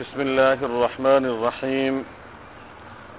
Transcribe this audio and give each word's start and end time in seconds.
بسم 0.00 0.20
الله 0.20 0.52
الرحمن 0.52 1.24
الرحيم. 1.26 2.04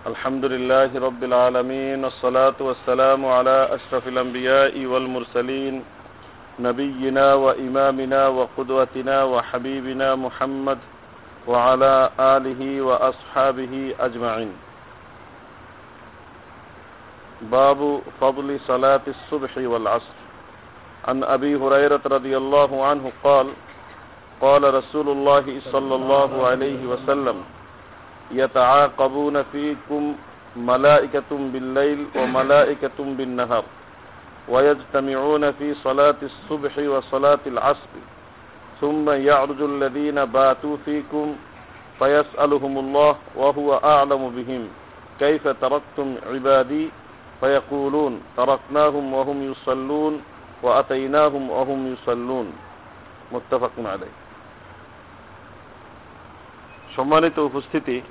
الحمد 0.07 0.45
لله 0.45 0.89
رب 0.99 1.23
العالمين 1.23 2.03
والصلاة 2.03 2.57
والسلام 2.59 3.25
على 3.25 3.69
أشرف 3.77 4.07
الأنبياء 4.07 4.85
والمرسلين 4.85 5.83
نبينا 6.59 7.33
وإمامنا 7.33 8.27
وقدوتنا 8.27 9.23
وحبيبنا 9.23 10.15
محمد 10.15 10.79
وعلى 11.47 12.09
آله 12.19 12.81
وأصحابه 12.81 13.95
أجمعين. 13.99 14.53
باب 17.41 18.01
فضل 18.21 18.59
صلاة 18.67 19.05
الصبح 19.07 19.53
والعصر. 19.57 20.15
عن 21.07 21.23
أبي 21.23 21.55
هريرة 21.55 22.01
رضي 22.05 22.37
الله 22.37 22.85
عنه 22.85 23.11
قال 23.23 23.47
قال 24.43 24.73
رسول 24.73 25.07
الله 25.09 25.45
صلى 25.71 25.95
الله 25.95 26.47
عليه 26.47 26.81
وسلم 26.85 27.37
يتعاقبون 28.31 29.43
فيكم 29.43 30.15
ملائكة 30.55 31.29
بالليل 31.31 31.99
وملائكة 32.15 32.97
بالنهار 32.99 33.63
ويجتمعون 34.49 35.51
في 35.51 35.73
صلاة 35.73 36.19
الصبح 36.23 36.73
وصلاة 36.77 37.43
العصر 37.47 37.93
ثم 38.81 39.09
يعرج 39.09 39.61
الذين 39.61 40.25
باتوا 40.25 40.77
فيكم 40.85 41.35
فيسألهم 41.99 42.77
الله 42.77 43.15
وهو 43.35 43.69
أعلم 43.83 44.29
بهم 44.29 44.67
كيف 45.19 45.47
تركتم 45.47 46.15
عبادي؟ 46.31 46.89
فيقولون 47.39 48.21
تركناهم 48.37 49.13
وهم 49.13 49.51
يصلون 49.51 50.21
وأتيناهم 50.63 51.49
وهم 51.49 51.93
يصلون. 51.93 52.47
متفق 53.31 53.71
عليه. 53.77 54.22
সম্মানিত 56.95 57.39
উপস্থিতি, 57.39 58.01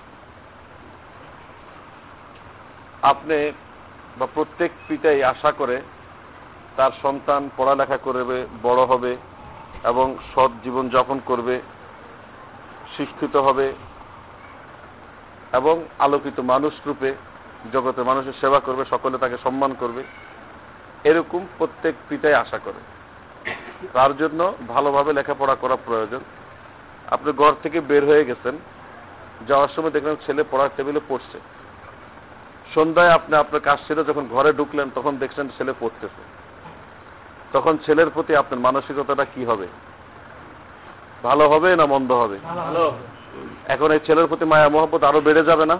আপনি 3.02 3.52
বা 4.18 4.26
প্রত্যেক 4.34 4.70
পিতাই 4.88 5.22
আশা 5.22 5.52
করে 5.52 5.82
তার 6.76 6.90
সন্তান 7.02 7.50
পড়ালেখা 7.56 7.96
করবে, 7.96 8.46
বড় 8.62 8.82
হবে 8.82 9.16
এবং 9.84 10.16
সৎ 10.34 10.50
জীবন 10.64 10.88
যাপন 10.88 11.20
করবে, 11.26 11.60
শিক্ষিত 12.96 13.36
হবে 13.36 13.72
এবং 15.52 15.84
আলোকিত 15.98 16.40
মানুষ 16.40 16.74
রূপে 16.86 17.14
জগতে 17.72 18.02
মানুষের 18.02 18.32
সেবা 18.40 18.60
করবে, 18.60 18.84
সকলে 18.90 19.18
তাকে 19.18 19.36
সম্মান 19.42 19.74
করবে। 19.80 20.02
এরকম 21.04 21.46
প্রত্যেক 21.58 21.94
পিতাই 22.08 22.34
আশা 22.34 22.58
করে। 22.58 22.80
তার 23.92 24.16
জন্য 24.16 24.54
ভালোভাবে 24.68 25.12
লেখাপড়া 25.12 25.54
করা 25.54 25.76
প্রয়োজন। 25.76 26.20
আপনি 27.10 27.32
ঘর 27.32 27.52
থেকে 27.62 27.80
বের 27.80 28.04
হয়ে 28.06 28.24
গেছেন 28.24 28.54
যাওয়ার 29.48 29.68
সময় 29.76 29.90
দেখলেন 29.90 30.16
ছেলে 30.26 30.44
পড়ার 30.50 30.68
টেবিলে 30.76 31.00
পড়ছে। 31.08 31.38
সন্ধ্যায় 32.74 33.10
আপনি 33.10 33.36
আপনার 33.36 33.60
কাজ 33.60 33.78
ছেড়ে 33.86 34.04
যখন 34.04 34.28
ঘরে 34.32 34.52
ঢুকলেন 34.52 34.90
তখন 34.94 35.16
দেখছেন 35.16 35.48
ছেলে 35.58 35.72
পড়তেছে। 35.80 36.22
তখন 37.52 37.78
ছেলের 37.86 38.10
প্রতি 38.10 38.36
আপনার 38.36 38.60
মানসিকতাটা 38.60 39.24
কি 39.24 39.44
হবে? 39.44 39.66
ভালো 41.22 41.48
হবে 41.48 41.76
না 41.76 41.86
মন্দ 41.86 42.12
হবে? 42.12 42.38
এখন 43.68 43.92
এই 43.92 44.00
ছেলের 44.06 44.26
প্রতি 44.26 44.44
মায়া 44.44 44.68
মহব্বত 44.68 45.04
আরও 45.04 45.20
বেড়ে 45.20 45.44
যাবে 45.44 45.66
না? 45.66 45.78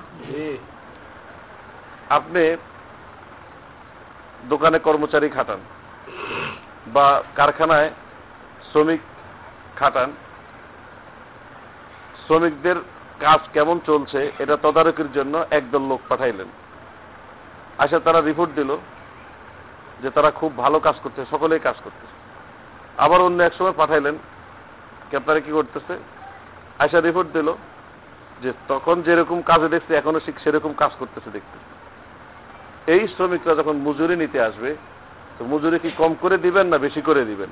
আপনি 2.11 2.57
দোকানে 4.49 4.79
কর্মচারী 4.79 5.29
খাটান 5.29 5.59
বা 6.87 7.23
কারখানায় 7.37 7.91
শ্রমিক 8.73 9.01
খাটান 9.77 10.13
শ্রমিকদের 12.25 12.77
কাজ 13.25 13.41
কেমন 13.55 13.77
চলছে, 13.89 14.21
এটা 14.43 14.55
তদারকির 14.65 15.11
জন্য 15.17 15.35
একদল 15.59 15.83
লোক 15.91 16.01
পাঠাইলেন। 16.11 16.49
আসে 17.83 17.97
তারা 18.07 18.21
রিপোর্ট 18.21 18.51
দিল 18.59 18.71
যে 20.03 20.09
তারা 20.17 20.31
খুব 20.41 20.51
ভালো 20.65 20.79
কাজ 20.87 20.97
করছে, 21.03 21.21
সকলেই 21.33 21.63
কাজ 21.69 21.77
করতেছে 21.85 22.17
আবার 23.05 23.21
অন্য 23.27 23.39
এক 23.43 23.55
সময় 23.59 23.77
পাঠাইলেন 23.81 24.17
আপনারা 25.19 25.41
কি 25.47 25.53
করতেছে? 25.59 25.95
আয়সা 26.83 26.99
রিপোর্ট 27.01 27.29
দিল 27.37 27.49
যে 28.43 28.51
তখন 28.69 28.97
যেরকম 29.07 29.39
কাজে 29.51 29.69
দেখছে, 29.75 29.93
এখনও 29.95 30.21
ঠিক 30.27 30.37
সেরকম 30.45 30.73
কাজ 30.83 30.93
করতেছে 31.01 31.31
দেখতে। 31.37 31.57
এই 32.95 33.03
শ্রমিকরা 33.15 33.55
যখন 33.61 33.77
মজুরি 33.87 34.17
নিতে 34.23 34.39
আসবে 34.49 34.71
তো 35.39 35.45
মজুরি 35.45 35.79
কি 35.79 35.91
কম 35.99 36.15
করে 36.21 36.39
দিবেন 36.39 36.67
না 36.67 36.79
বেশি 36.79 37.01
করে 37.01 37.25
দিবেন? 37.25 37.51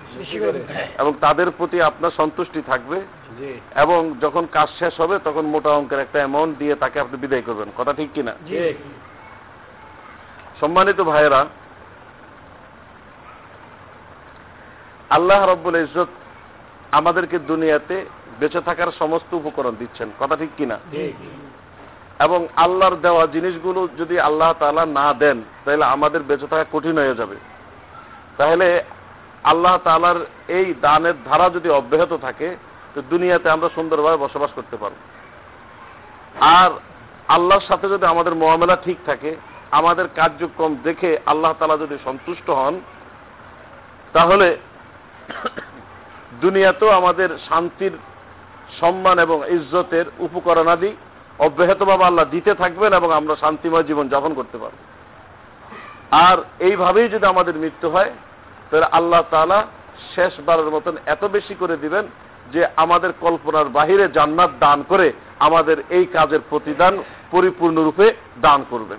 এবং 0.98 1.12
তাদের 1.20 1.50
প্রতি 1.50 1.82
আপনার 1.82 2.10
সন্তুষ্টি 2.10 2.62
থাকবে? 2.66 3.00
এবং 3.76 4.14
যখন 4.20 4.46
কাজ 4.52 4.68
শেষ 4.78 5.00
হবে 5.00 5.18
তখন 5.24 5.44
মোটা 5.46 5.70
অঙ্কের 5.70 5.98
একটা 5.98 6.18
অ্যামাউন্ট 6.18 6.58
দিয়ে 6.58 6.74
তাকে 6.74 7.00
আপনি 7.00 7.16
বিদায় 7.16 7.42
করবেন। 7.42 7.68
কথা 7.78 7.92
ঠিক 7.92 8.10
কিনা? 8.14 8.32
সম্মানিত 10.60 11.00
ভাইয়েরা 11.00 11.46
আল্লাহ 15.10 15.50
রব্বুল 15.50 15.76
ইজত 15.76 16.10
আমাদেরকে 16.92 17.38
দুনিয়াতে 17.38 18.04
বেঁচে 18.40 18.60
থাকার 18.60 18.90
সমস্ত 18.98 19.34
উপকরণ 19.34 19.74
দিচ্ছেন। 19.78 20.08
কথা 20.20 20.36
ঠিক 20.36 20.50
কিনা? 20.56 20.78
এবং 22.20 22.48
আল্লাহর 22.56 22.96
দেওয়া 22.96 23.26
জিনিসগুলো 23.26 23.88
যদি 23.98 24.20
আল্লাহ 24.20 24.52
তালা 24.52 24.86
না 24.86 25.14
দেন 25.14 25.42
তাহলে 25.64 25.84
আমাদের 25.84 26.22
বেঁচে 26.22 26.46
থাকা 26.46 26.64
কঠিন 26.72 26.98
হয়ে 26.98 27.14
যাবে। 27.14 27.36
তাহলে 28.40 28.84
আল্লাহ 29.44 29.78
তালার 29.84 30.16
এই 30.48 30.74
দানের 30.80 31.14
ধারা 31.24 31.50
যদি 31.50 31.68
অব্যাহত 31.70 32.12
থাকে, 32.22 32.56
তো 32.94 33.02
দুনিয়াতে 33.10 33.50
আমরা 33.50 33.68
সুন্দরভাবে 33.74 34.16
বসবাস 34.16 34.50
করতে 34.54 34.76
পারব। 34.76 34.94
আর 36.40 36.70
আল্লাহর 37.28 37.64
সাথে 37.68 37.88
যদি 37.88 38.06
আমাদের 38.06 38.34
মোয়ামেলা 38.34 38.76
ঠিক 38.76 38.98
থাকে, 39.06 39.36
আমাদের 39.70 40.08
কার্যক্রম 40.16 40.76
দেখে 40.84 41.18
আল্লাহ 41.26 41.52
তালা 41.58 41.76
যদি 41.76 41.98
সন্তুষ্ট 42.04 42.50
হন, 42.50 42.80
তাহলে 44.12 44.56
দুনিয়াতেও 46.40 46.90
আমাদের 46.90 47.28
শান্তির, 47.48 47.92
সম্মান 48.80 49.18
এবং 49.18 49.48
ইজ্জতের 49.48 50.06
উপকরণ 50.06 50.26
উপকরণাদি 50.26 50.96
অব্যাহতভাবে 51.38 52.04
আল্লাহ 52.04 52.24
দিতে 52.30 52.54
থাকবেন 52.54 52.92
এবং 52.92 53.12
আমরা 53.12 53.34
শান্তিময় 53.40 53.82
জীবন 53.82 54.08
যাপন 54.08 54.34
করতে 54.34 54.58
পারব। 54.58 54.78
আর 56.10 56.38
এইভাবেই 56.58 57.08
যদি 57.08 57.26
আমাদের 57.26 57.54
মৃত্যু 57.54 57.90
হয় 57.90 58.10
তাহলে 58.70 58.86
আল্লাহ 58.86 59.22
তালা 59.30 59.66
শেষবারের 60.14 60.70
মতন 60.70 60.96
এত 61.06 61.24
বেশি 61.24 61.54
করে 61.54 61.76
দিবেন 61.76 62.06
যে 62.52 62.66
আমাদের 62.76 63.12
কল্পনার 63.20 63.68
বাহিরে 63.68 64.08
জান্নাত 64.08 64.50
দান 64.60 64.82
করে 64.88 65.12
আমাদের 65.38 65.76
এই 65.90 66.06
কাজের 66.06 66.40
প্রতিদান 66.50 67.02
পরিপূর্ণরূপে 67.30 68.14
দান 68.40 68.64
করবেন। 68.70 68.98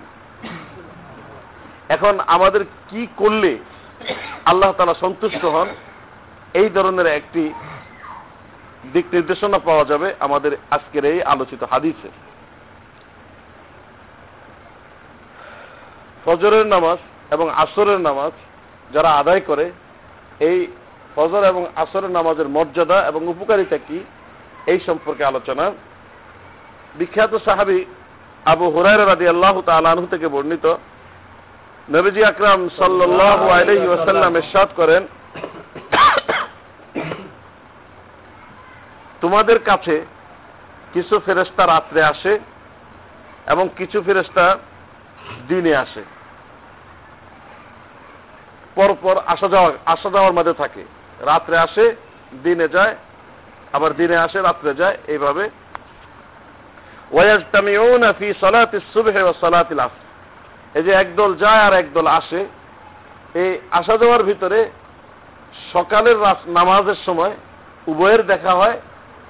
এখন 1.88 2.20
আমাদের 2.26 2.64
কি 2.90 3.06
করলে 3.16 3.58
আল্লাহ 4.44 4.72
তালা 4.72 4.94
সন্তুষ্ট 5.00 5.44
হন? 5.44 5.66
এই 6.54 6.68
ধরনের 6.68 7.06
একটি 7.06 7.52
দিক 8.92 9.06
নির্দেশনা 9.12 9.58
পাওয়া 9.58 9.84
যাবে 9.84 10.14
আমাদের 10.20 10.56
আজকের 10.70 11.04
এই 11.04 11.22
আলোচিত 11.22 11.62
হাদিসে। 11.70 12.08
ফজরের 16.24 16.66
নামাজ 16.66 16.98
এবং 17.30 17.50
আসরের 17.50 18.00
নামাজ 18.00 18.32
যারা 18.94 19.10
আদায় 19.20 19.42
করে, 19.48 19.66
এই 20.48 20.58
ফজর 21.14 21.42
এবং 21.52 21.62
আসরের 21.82 22.12
নামাজের 22.18 22.48
মর্যাদা 22.56 22.98
এবং 23.10 23.20
উপকারিতা 23.34 23.78
কি? 23.86 23.98
এই 24.72 24.78
সম্পর্কে 24.86 25.22
আলোচনা। 25.30 25.64
বিখ্যাত 26.98 27.32
সাহাবি 27.46 27.78
আবু 28.52 28.66
হুরাই 28.74 28.96
রাদি 28.96 29.26
আল্লাহ 29.32 29.54
তালু 29.66 30.04
থেকে 30.12 30.26
বর্ণিত। 30.34 30.66
নবীজি 31.94 32.20
আকরাম 32.24 32.60
সাল্লাহ 32.78 33.40
আলহি 33.58 33.86
ওয়াসাল্লাম 33.88 34.32
এরশাদ 34.40 34.68
করেন, 34.80 35.02
তোমাদের 39.22 39.58
কাছে 39.68 39.96
কিছু 40.94 41.14
ফেরেস্তা 41.26 41.64
রাত্রে 41.66 42.00
আসে 42.12 42.32
এবং 43.52 43.64
কিছু 43.78 43.98
ফেরেস্তা 44.06 44.44
দিনে 45.48 45.72
আসে। 45.84 46.02
পরপর 48.74 49.16
আসা 49.26 49.48
যাওয়া, 49.48 49.72
আসা 49.86 50.10
যাওয়ার 50.10 50.32
মধ্যে 50.32 50.52
থাকে। 50.52 50.82
রাত্রে 51.20 51.58
আসে, 51.58 51.96
দিনে 52.42 52.68
যায়, 52.68 52.94
আবার 53.72 53.96
দিনে 53.96 54.16
আসে, 54.16 54.38
রাত্রে 54.42 54.74
যায়, 54.74 54.96
এইভাবে। 55.06 55.50
এই 60.74 60.82
যে 60.82 60.92
একদল 60.92 61.34
যায় 61.34 61.60
আর 61.60 61.72
একদল 61.72 62.06
আসে, 62.06 62.40
এই 63.34 63.58
আসা 63.70 63.96
যাওয়ার 63.96 64.22
ভিতরে 64.22 64.70
সকালের 65.72 66.16
নামাজের 66.46 66.98
সময় 67.06 67.32
উভয়ের 67.86 68.26
দেখা 68.26 68.52
হয় 68.54 68.80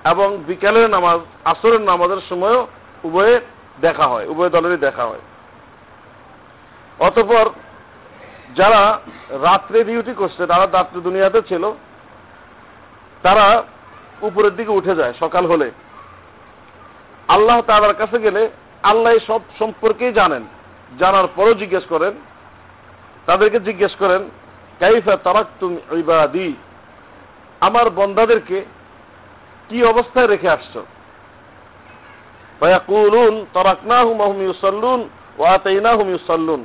এবং 0.04 0.38
বিকালের 0.46 0.90
নামাজ, 0.90 1.18
আসরের 1.44 1.80
নামাজের 1.80 2.20
সময়ও 2.28 2.66
উভয়ের 3.04 3.40
দেখা 3.80 4.06
হয়, 4.06 4.26
উভয় 4.26 4.50
দলেরই 4.50 4.76
দেখা 4.76 5.04
হয়। 5.04 5.22
অতপর 6.98 7.46
যারা 8.56 8.98
রাত্রে 9.30 9.84
ডিউটি 9.84 10.12
করছে, 10.14 10.46
তারা 10.46 10.66
রাত্রে 10.72 11.00
দুনিয়াতে 11.00 11.42
ছিল, 11.48 11.72
তারা 13.22 13.62
উপরের 14.22 14.56
দিকে 14.56 14.72
উঠে 14.72 14.94
যায় 14.94 15.12
সকাল 15.20 15.46
হলে। 15.46 15.70
আল্লাহ 17.28 17.60
তালার 17.60 17.94
কাছে 17.94 18.18
গেলে 18.18 18.50
আল্লাহ 18.82 19.12
সব 19.26 19.40
সম্পর্কেই 19.58 20.12
জানেন। 20.12 20.42
জানার 20.98 21.26
পরও 21.36 21.54
জিজ্ঞেস 21.54 21.84
করেন, 21.88 22.12
তাদেরকে 23.26 23.60
জিজ্ঞেস 23.60 23.94
করেন, 23.94 24.22
কাইফা 24.80 25.16
তারাক 25.16 25.46
তুমি 25.60 25.76
ইবাদি? 25.98 26.54
আমার 27.60 27.90
বন্দাদেরকে 27.90 28.64
কি 29.68 29.84
অবস্থায় 29.84 30.26
রেখে 30.26 30.48
আসছো? 30.48 30.80
ফায়াকুলুন 32.60 33.46
তারাকনাহুম 33.54 34.18
হুম 34.22 34.42
ইউসাল্লুন 34.42 35.08
ওয়া 35.38 35.50
আতাইনাহুম 35.54 36.08
ইউসাল্লুন। 36.08 36.64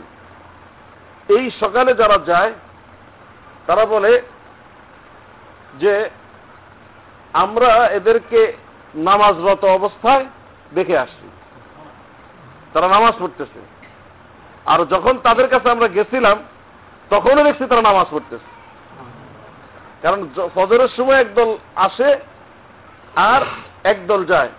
এই 1.29 1.51
সকালে 1.59 1.93
যারা 1.93 2.17
যায়, 2.25 2.53
তারা 3.67 3.85
বলে 3.85 4.21
যে 5.79 6.09
আমরা 7.33 7.87
এদেরকে 7.87 8.53
নামাজরত 8.95 9.65
অবস্থায় 9.65 10.25
দেখে 10.73 10.97
আসছি। 10.97 11.29
তারা 12.73 12.87
নামাজ 12.87 13.13
পড়তেছে। 13.19 13.59
আর 14.65 14.85
যখন 14.85 15.17
তাদের 15.17 15.47
কাছে 15.47 15.69
আমরা 15.69 15.87
গেছিলাম, 15.87 16.43
তখনও 17.09 17.43
দেখছি 17.43 17.65
তারা 17.65 17.81
নামাজ 17.81 18.05
পড়তেছে। 18.11 18.57
কারণ 20.01 20.29
ফজরের 20.55 20.87
সময় 20.87 21.21
একদল 21.21 21.57
আসে 21.75 22.19
আর 23.15 23.41
একদল 23.83 24.25
যায়। 24.25 24.49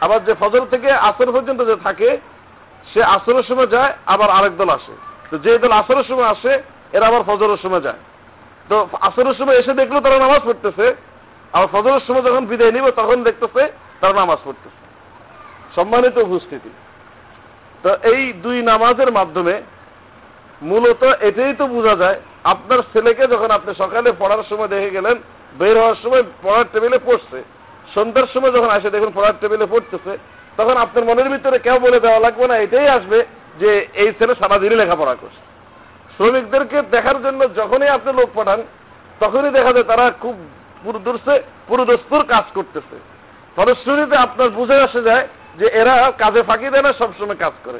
আবার 0.00 0.24
যে 0.24 0.34
ফজর 0.40 0.66
থেকে 0.66 0.92
আসর 0.92 1.32
পর্যন্ত 1.32 1.62
যে 1.62 1.76
থাকে, 1.76 2.18
সে 2.94 3.04
আসরের 3.04 3.42
সময় 3.42 3.66
যায়, 3.66 3.92
আবার 4.06 4.30
আরেক 4.30 4.56
দল 4.56 4.70
আসে। 4.70 4.92
তো 5.30 5.34
যে 5.44 5.52
দল 5.62 5.72
আসরের 5.80 6.06
সময় 6.10 6.28
আসে, 6.34 6.52
এরা 6.96 7.04
আবার 7.10 7.22
ফজরের 7.28 7.60
সময় 7.64 7.82
যায়। 7.86 8.00
তো 8.70 8.76
আসরের 9.08 9.36
সময় 9.40 9.56
এসে 9.60 9.72
দেখল 9.80 9.96
তারা 10.04 10.18
নামাজ 10.24 10.40
পড়তেছে, 10.48 10.86
আবার 11.56 11.68
ফজরের 11.74 12.02
সময় 12.06 12.24
যখন 12.28 12.42
বিদায় 12.50 12.72
নিব, 12.76 12.86
তখন 13.00 13.18
দেখতেছে 13.28 13.62
তারা 14.00 14.14
নামাজ 14.22 14.38
পড়তেছে। 14.46 14.80
সম্মানিত 15.76 16.16
উপস্থিতি। 16.26 16.70
তো 17.84 17.90
এই 18.12 18.22
দুই 18.44 18.56
নামাজের 18.70 19.10
মাধ্যমে 19.18 19.54
মূলত 20.70 21.02
এটাই 21.28 21.54
তো 21.60 21.64
বোঝা 21.74 21.94
যায়, 22.02 22.18
আপনার 22.52 22.80
ছেলেকে 22.92 23.24
যখন 23.32 23.50
আপনি 23.56 23.70
সকালে 23.82 24.08
পড়ার 24.20 24.42
সময় 24.50 24.70
দেখে 24.74 24.90
গেলেন, 24.96 25.16
বের 25.60 25.76
হওয়ার 25.80 25.98
সময় 26.04 26.22
পড়ার 26.44 26.66
টেবিলে 26.72 26.98
পড়ছে। 27.06 27.38
সন্ধ্যার 27.94 28.28
সময় 28.34 28.52
যখন 28.56 28.70
আসে 28.76 28.88
দেখুন 28.94 29.10
পড়ার 29.16 29.36
টেবিলে 29.40 29.66
পড়তেছে, 29.72 30.12
তখন 30.58 30.76
আপনার 30.84 31.06
মনের 31.08 31.28
ভিতরে 31.34 31.56
কেউ 31.66 31.76
বলে 31.84 31.98
দেওয়া 32.04 32.20
লাগবে 32.24 32.46
না, 32.50 32.56
এটাই 32.64 32.88
আসবে 32.96 33.18
যে 33.60 33.88
এই 33.94 34.12
ছেলে 34.18 34.34
সারাদিনই 34.34 34.76
লেখাপড়া 34.76 35.14
করছে। 35.14 35.42
শ্রমিকদেরকে 36.16 36.82
দেখার 36.82 37.22
জন্য 37.22 37.54
যখনই 37.54 37.88
আপনি 37.88 38.12
লোক 38.12 38.28
পাঠান, 38.34 38.62
তখনই 39.20 39.50
দেখা 39.50 39.72
যায় 39.72 39.84
তারা 39.84 40.12
খুব 40.20 40.34
পুরুদর্শে, 40.84 41.42
পুরুদস্তুর 41.68 42.24
কাজ 42.24 42.44
করতেছে। 42.54 42.96
ফলশ্রুতিতে 43.56 44.16
আপনার 44.16 44.48
বুঝে 44.48 44.74
আসে 44.74 45.02
যায় 45.02 45.28
যে 45.58 45.66
এরা 45.66 46.12
কাজে 46.18 46.42
ফাঁকি 46.42 46.68
দেয় 46.70 46.82
না, 46.82 46.92
সবসময় 46.92 47.36
কাজ 47.36 47.52
করে। 47.64 47.78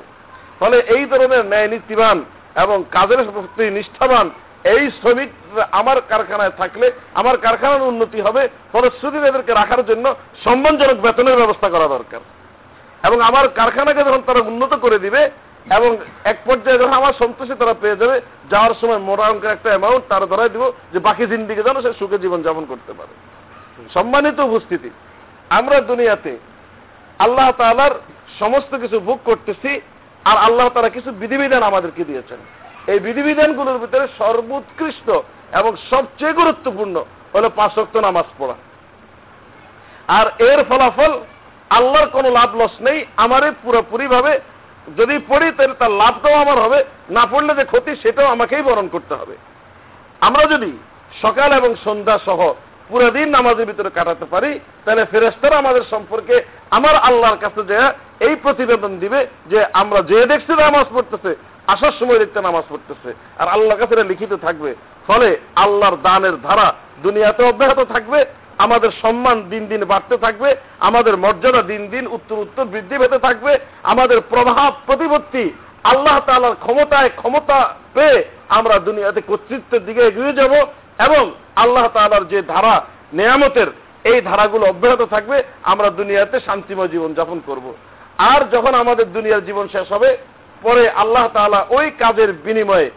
ফলে 0.60 0.76
এই 0.78 1.06
ধরনের 1.06 1.44
ন্যায় 1.44 1.68
নীতিবান 1.68 2.24
এবং 2.62 2.84
কাজের 2.90 3.18
প্রতি 3.24 3.70
নিষ্ঠাবান 3.70 4.30
এই 4.64 4.90
শ্রমিক 4.90 5.28
আমার 5.72 5.96
কারখানায় 6.08 6.50
থাকলে 6.50 6.92
আমার 7.14 7.36
কারখানার 7.36 7.82
উন্নতি 7.82 8.20
হবে। 8.20 8.48
ফলশ্রুতিতে 8.72 9.26
এদেরকে 9.28 9.52
রাখার 9.54 9.86
জন্য 9.86 10.14
সম্মানজনক 10.44 10.96
বেতনের 11.00 11.36
ব্যবস্থা 11.36 11.68
করা 11.68 11.88
দরকার। 11.88 12.20
এবং 13.04 13.20
আমার 13.20 13.48
কারখানাকে 13.48 14.00
যখন 14.04 14.22
তারা 14.26 14.40
উন্নত 14.40 14.74
করে 14.74 14.98
দিবে 14.98 15.30
এবং 15.76 15.90
এক 16.24 16.38
পর্যায়ে 16.44 16.78
যখন 16.78 16.94
আমার 17.00 17.18
সন্তোষে 17.20 17.54
তারা 17.60 17.74
পেয়ে 17.82 18.00
যাবে, 18.00 18.16
যাওয়ার 18.52 18.74
সময় 18.80 19.00
মোটা 19.08 19.24
অঙ্কের 19.28 19.54
একটা 19.54 19.68
অ্যামাউন্ট 19.72 20.04
তারা 20.08 20.26
ধরাই 20.32 20.48
দিব 20.48 20.64
যে 20.92 20.98
বাকি 20.98 21.24
জিন্দিকে 21.26 21.62
যেন 21.62 21.76
সে 21.82 21.90
সুখে 21.98 22.18
জীবন 22.18 22.42
যাপন 22.42 22.64
করতে 22.72 22.92
পারে। 22.98 23.12
সম্মানিত 23.94 24.38
উপস্থিতি, 24.40 24.90
আমরা 25.50 25.80
দুনিয়াতে 25.80 26.32
আল্লাহ 27.18 27.48
তালার 27.58 27.94
সমস্ত 28.40 28.72
কিছু 28.82 28.96
ভোগ 29.00 29.18
করতেছি 29.24 29.70
আর 30.24 30.36
আল্লাহ 30.36 30.68
তারা 30.74 30.88
কিছু 30.88 31.10
বিধিবিধান 31.20 31.62
আমাদেরকে 31.62 32.02
দিয়েছেন। 32.04 32.38
এই 32.92 32.98
বিধিবিধানগুলোর 33.06 33.78
ভিতরে 33.78 34.06
সর্বোৎকৃষ্ট 34.18 35.08
এবং 35.60 35.72
সবচেয়ে 35.90 36.38
গুরুত্বপূর্ণ 36.40 36.96
হলো 37.34 37.48
পাঁচক্ত 37.58 37.96
নামাজ 37.96 38.24
পড়া। 38.38 38.56
আর 40.18 40.26
এর 40.50 40.60
ফলাফল 40.68 41.12
আল্লাহর 41.70 42.08
কোনো 42.10 42.28
লাভ 42.30 42.50
লস 42.60 42.74
নেই, 42.80 42.98
আমারে 43.16 43.48
পুরোপুরি 43.62 44.06
ভাবে 44.06 44.32
যদি 44.98 45.18
পড়ি, 45.28 45.52
তাহলে 45.56 45.74
তার 45.74 45.90
লাভটাও 45.90 46.34
আমার 46.34 46.58
হবে। 46.58 46.84
না 47.10 47.26
পড়লে 47.30 47.54
যে 47.54 47.64
ক্ষতি, 47.64 47.96
সেটাও 47.96 48.26
আমাকেই 48.26 48.62
বরণ 48.62 48.88
করতে 48.88 49.14
হবে। 49.14 49.36
আমরা 50.20 50.44
যদি 50.44 50.72
সকাল 51.22 51.52
এবং 51.52 51.74
সন্ধ্যা 51.84 52.18
সহ 52.26 52.52
পুরো 52.88 53.10
দিন 53.10 53.28
নামাজের 53.28 53.66
ভিতরে 53.66 53.90
কাটাতে 53.90 54.24
পারি, 54.24 54.60
তাহলে 54.84 55.04
ফেরেস্তারা 55.04 55.56
আমাদের 55.56 55.82
সম্পর্কে 55.90 56.42
আমার 56.70 56.94
আল্লাহর 56.94 57.36
কাছে 57.36 57.62
যে 57.62 57.78
এই 58.20 58.36
প্রতিবেদন 58.36 58.98
দিবে 58.98 59.26
যে 59.46 59.64
আমরা 59.72 60.02
যে 60.02 60.26
দেখছি 60.26 60.52
নামাজ 60.52 60.86
পড়তেছে, 60.94 61.36
আসার 61.66 61.92
সময় 62.00 62.18
দেখতে 62.18 62.40
নামাজ 62.40 62.64
পড়তেছে। 62.68 63.14
আর 63.38 63.48
আল্লাহর 63.48 63.86
কাছে 63.86 64.04
লিখিত 64.04 64.32
থাকবে। 64.32 64.74
ফলে 65.06 65.36
আল্লাহর 65.56 65.96
দানের 66.02 66.42
ধারা 66.42 66.74
দুনিয়াতে 67.02 67.42
অব্যাহত 67.44 67.80
থাকবে। 67.80 68.24
আমাদের 68.64 68.90
সম্মান 69.02 69.36
দিন 69.52 69.62
দিন 69.66 69.82
বাড়তে 69.84 70.16
থাকবে, 70.24 70.48
আমাদের 70.88 71.16
মর্যাদা 71.16 71.62
দিন 71.62 71.82
দিন 71.90 72.04
উত্তর 72.06 72.36
উত্তর 72.44 72.64
বৃদ্ধি 72.64 72.96
পেতে 72.98 73.18
থাকবে, 73.18 73.52
আমাদের 73.82 74.18
প্রভাব 74.32 74.70
প্রতিপত্তি 74.86 75.44
আল্লাহ 75.84 76.16
তালার 76.26 76.54
ক্ষমতায় 76.64 77.10
ক্ষমতা 77.16 77.58
পেয়ে 77.94 78.24
আমরা 78.48 78.78
দুনিয়াতে 78.78 79.20
কর্তৃত্বের 79.20 79.82
দিকে 79.86 80.02
এগিয়ে 80.06 80.32
যাব 80.32 80.52
এবং 81.06 81.22
আল্লাহ 81.56 81.86
তালার 81.94 82.24
যে 82.28 82.38
ধারা, 82.42 82.76
নেয়ামতের, 83.12 83.68
এই 84.04 84.20
ধারাগুলো 84.20 84.66
অব্যাহত 84.66 85.02
থাকবে, 85.14 85.36
আমরা 85.62 85.88
দুনিয়াতে 85.90 86.36
শান্তিময় 86.46 86.88
জীবন 86.88 87.14
যাপন 87.14 87.38
করব। 87.46 87.66
আর 88.32 88.40
যখন 88.54 88.74
আমাদের 88.74 89.12
দুনিয়ার 89.12 89.46
জীবন 89.46 89.66
শেষ 89.68 89.86
হবে, 89.92 90.10
পরে 90.62 90.90
আল্লাহ 91.02 91.26
তালা 91.34 91.60
ওই 91.70 91.86
কাজের 91.98 92.30
বিনিময়ে 92.32 92.90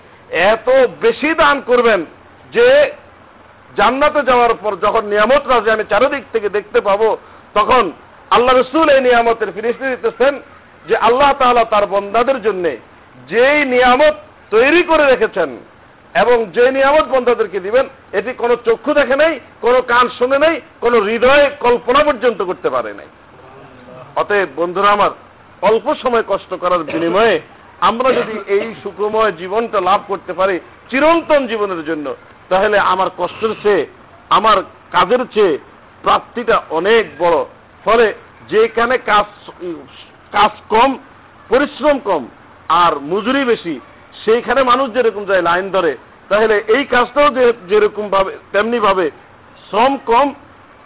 এত 0.54 0.68
বেশি 1.02 1.30
দান 1.34 1.62
করবেন 1.62 2.00
যে 2.54 2.68
জান্নাতে 3.77 4.21
যাওয়ার 4.30 4.54
পর 4.63 4.74
যখন 4.86 5.04
নিয়ামত 5.06 5.44
রাজে 5.48 5.69
আমি 5.71 5.86
চারিদিক 5.92 6.24
থেকে 6.33 6.50
দেখতে 6.50 6.80
পাবো, 6.81 7.18
তখন 7.57 7.83
আল্লাহ 8.36 8.54
রসুল 8.56 8.88
এই 8.95 9.01
নিয়ামতের 9.01 9.50
ফিরিস্তি 9.56 9.86
দিতেছেন 9.89 10.33
যে 10.88 10.95
আল্লাহ 11.07 11.31
তাআলা 11.39 11.63
তার 11.74 11.86
বন্দাদের 11.88 12.38
জন্য 12.42 12.66
যেই 13.30 13.60
নিয়ামত 13.74 14.16
তৈরি 14.51 14.81
করে 14.83 15.04
রেখেছেন 15.06 15.50
এবং 16.16 16.38
যে 16.56 16.66
নিয়ামত 16.71 17.06
বন্দাদেরকে 17.13 17.60
দিবেন, 17.60 17.86
এটি 18.19 18.31
কোনো 18.33 18.56
চক্ষু 18.68 18.92
দেখে 18.94 19.16
নাই, 19.16 19.33
কোনো 19.62 19.80
কান 19.81 20.06
শুনে 20.18 20.38
নাই, 20.38 20.56
কোনো 20.81 20.97
হৃদয়ে 20.99 21.45
কল্পনা 21.59 22.02
পর্যন্ত 22.04 22.40
করতে 22.42 22.69
পারে 22.69 22.92
নাই। 22.94 23.09
অতএব 24.16 24.49
বন্ধুরা 24.56 24.90
আমার, 24.92 25.11
অল্প 25.61 25.88
সময় 26.04 26.23
কষ্ট 26.28 26.52
করার 26.54 26.81
বিনিময়ে 26.83 27.35
আমরা 27.90 28.09
যদি 28.14 28.35
এই 28.56 28.68
সুখময় 28.83 29.31
জীবনটা 29.31 29.80
লাভ 29.90 30.02
করতে 30.07 30.33
পারি, 30.33 30.56
চিরন্তন 30.90 31.42
জীবনের 31.47 31.81
জন্য 31.85 32.07
তাহলে 32.50 32.78
আমার 32.80 33.10
কষ্টের 33.18 33.54
চেয়ে, 33.64 33.84
আমার 34.30 34.58
কাজের 34.92 35.24
চেয়ে 35.34 35.58
প্রাপ্তিটা 36.04 36.56
অনেক 36.70 37.04
বড়। 37.20 37.38
ফলে 37.86 38.14
যেখানে 38.50 38.98
কাজ 38.98 39.28
কাজ 40.32 40.52
কম, 40.70 40.98
পরিশ্রম 41.50 42.00
কম 42.00 42.28
আর 42.84 42.94
মজুরি 43.00 43.44
বেশি, 43.46 43.80
সেইখানে 44.26 44.64
মানুষ 44.64 44.88
যেরকম 44.94 45.24
যায় 45.26 45.42
লাইন 45.42 45.72
ধরে, 45.72 45.92
তাহলে 46.30 46.56
এই 46.68 46.84
কাজটাও 46.84 47.30
যে, 47.30 47.54
যেরকম 47.70 48.10
ভাবে, 48.10 48.32
তেমনি 48.52 48.80
ভাবে 48.80 49.06
শ্রম 49.70 49.94
কম, 50.06 50.34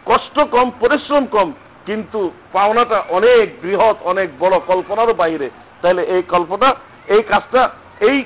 কষ্ট 0.05 0.35
কম, 0.51 0.71
পরিশ্রম 0.79 1.25
কম, 1.25 1.53
কিন্তু 1.85 2.19
পাওনাটা 2.53 2.99
অনেক 3.09 3.45
বৃহৎ, 3.61 3.97
অনেক 4.03 4.27
বড় 4.39 4.55
কল্পনারও 4.67 5.13
বাইরে। 5.13 5.49
তাহলে 5.81 6.01
এই 6.03 6.21
কল্পনা, 6.21 6.69
এই 7.07 7.21
কাজটা, 7.21 7.61
এই 7.99 8.17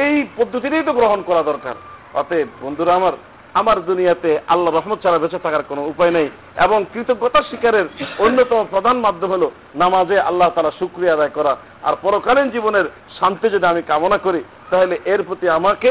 এই 0.00 0.26
পদ্ধতিটাই 0.36 0.82
তো 0.82 0.92
গ্রহণ 0.92 1.20
করা 1.22 1.42
দরকার। 1.42 1.76
অতএব 2.20 2.48
বন্ধুরা 2.62 2.92
আমার 3.00 3.14
আমার 3.60 3.78
দুনিয়াতে 3.90 4.30
আল্লাহ 4.52 4.70
রহমত 4.72 4.98
ছাড়া 5.02 5.18
বেঁচে 5.22 5.38
থাকার 5.44 5.64
কোনো 5.70 5.82
উপায় 5.92 6.12
নেই 6.16 6.28
এবং 6.66 6.78
কৃতজ্ঞতা 6.92 7.40
শিকারের 7.50 7.86
অন্যতম 8.24 8.60
প্রধান 8.72 8.96
মাধ্যম 9.06 9.30
হলো 9.34 9.48
নামাজে 9.82 10.16
আল্লাহ 10.28 10.48
তারা 10.56 10.70
শুক্রিয়া 10.80 11.14
আদায় 11.16 11.32
করা। 11.38 11.52
আর 11.86 11.94
পরকালীন 12.04 12.48
জীবনের 12.54 12.86
শান্তি 13.18 13.46
যদি 13.54 13.66
আমি 13.72 13.82
কামনা 13.90 14.18
করি, 14.26 14.40
তাহলে 14.70 14.94
এর 15.12 15.20
প্রতি 15.28 15.46
আমাকে 15.58 15.90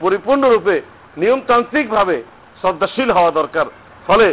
পরিপূর্ণরূপে 0.00 0.76
নিয়মতান্ত্রিকভাবে 1.20 2.16
শ্রদ্ধাশীল 2.60 3.10
হওয়া 3.16 3.30
দরকার। 3.40 3.66
ফলে 4.08 4.26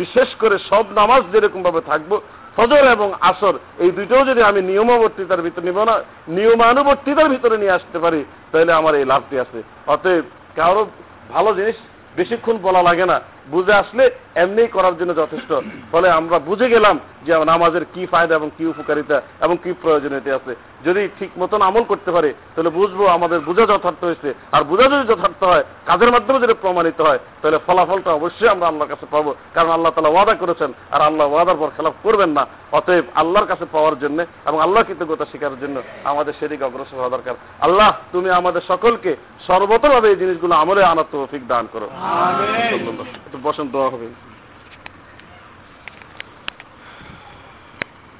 বিশেষ 0.00 0.28
করে 0.42 0.56
সব 0.70 0.84
নামাজ 1.00 1.22
যেরকম 1.32 1.60
ভাবে 1.66 1.80
থাকব, 1.90 2.10
ফজর 2.56 2.84
এবং 2.96 3.08
আসর, 3.30 3.54
এই 3.84 3.90
দুইটাও 3.96 4.28
যদি 4.30 4.42
আমি 4.50 4.60
নিয়মাবর্তিতার 4.70 5.44
ভিতরে 5.46 5.66
নিব 5.68 5.78
না, 5.90 5.94
নিয়মানুবর্তিতার 6.36 7.32
ভিতরে 7.34 7.56
নিয়ে 7.62 7.76
আসতে 7.78 7.98
পারি, 8.04 8.20
তাহলে 8.50 8.72
আমার 8.80 8.94
এই 9.00 9.06
লাভটি 9.12 9.36
আছে। 9.44 9.58
অতএব 9.94 10.24
কারও 10.56 10.82
ভালো 11.30 11.54
জিনিস 11.54 11.76
বেশিক্ষণ 12.16 12.56
বলা 12.58 12.82
লাগে 12.82 13.06
না। 13.06 13.20
বুঝে 13.52 13.72
আসলে 13.72 14.04
এমনি 14.42 14.62
করার 14.66 14.94
জন্য 14.98 15.12
যথেষ্ট। 15.16 15.50
ফলে 15.92 16.08
আমরা 16.10 16.38
বুঝে 16.38 16.68
গেলাম 16.68 16.98
যে 17.26 17.32
নামাজের 17.44 17.84
কি 17.94 18.02
ফায়দা 18.12 18.34
এবং 18.34 18.50
কি 18.58 18.64
উপকারিতা 18.66 19.16
এবং 19.44 19.56
কি 19.62 19.70
প্রয়োজনীয়তা 19.82 20.34
আছে। 20.34 20.52
যদি 20.86 21.08
ঠিক 21.18 21.30
মতন 21.38 21.62
আমল 21.62 21.84
করতে 21.84 22.10
পারে 22.16 22.30
তাহলে 22.54 22.70
বুঝব 22.70 23.00
আমাদের 23.06 23.38
বোঝা 23.40 23.64
যথার্থ 23.66 24.00
হয়েছে। 24.04 24.34
আর 24.52 24.62
বোঝা 24.70 24.86
যদি 24.92 25.04
যথার্থ 25.12 25.40
হয় 25.44 25.64
কাজের 25.86 26.10
মাধ্যমে 26.12 26.42
যদি 26.44 26.54
প্রমাণিত 26.54 27.00
হয় 27.00 27.18
তাহলে 27.40 27.58
ফলাফলটা 27.66 28.10
অবশ্যই 28.12 28.48
আমরা 28.48 28.66
আল্লাহর 28.68 28.92
কাছে 28.92 29.06
পাবো। 29.10 29.30
কারণ 29.54 29.70
আল্লাহ 29.70 29.92
তালা 29.94 30.08
ওয়াদা 30.08 30.34
করেছেন 30.34 30.70
আর 30.94 31.00
আল্লাহ 31.00 31.26
ওয়াদার 31.28 31.56
পর 31.60 31.68
খেলাফ 31.76 31.94
করবেন 32.02 32.30
না। 32.38 32.46
অতএব 32.72 33.04
আল্লাহর 33.14 33.46
কাছে 33.46 33.64
পাওয়ার 33.72 33.96
জন্য 33.98 34.18
এবং 34.48 34.58
আল্লাহ 34.60 34.82
কৃতজ্ঞতা 34.82 35.24
স্বীকারের 35.24 35.60
জন্য 35.60 35.76
আমাদের 36.04 36.32
সেদিকে 36.40 36.64
অগ্রসর 36.64 36.96
হওয়া 36.96 37.14
দরকার। 37.16 37.34
আল্লাহ 37.60 37.90
তুমি 38.12 38.30
আমাদের 38.30 38.62
সকলকে 38.68 39.16
সর্বতভাবে 39.46 40.08
এই 40.10 40.16
জিনিসগুলো 40.16 40.54
আমলে 40.54 40.82
আনার 40.84 41.08
তৌফিক 41.12 41.42
দান 41.48 41.64
করো। 41.72 41.88
একটু 43.30 43.42
বসেন 43.46 43.66
দোয়া 43.70 43.88
হবে 43.90 44.08